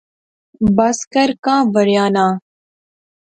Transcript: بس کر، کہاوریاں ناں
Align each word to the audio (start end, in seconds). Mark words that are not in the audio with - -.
بس 0.75 0.97
کر، 1.13 1.29
کہاوریاں 1.43 2.09
ناں 2.15 2.33